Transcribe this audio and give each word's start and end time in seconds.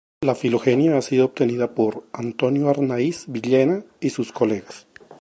La 0.23 0.33
Filogenia 0.33 0.97
ha 0.97 1.01
sido 1.03 1.25
obtenida 1.25 1.75
por 1.75 2.07
Antonio 2.11 2.69
Arnaiz-Villena 2.69 3.85
y 3.99 4.09
sus 4.09 4.31
colegas. 4.31 4.87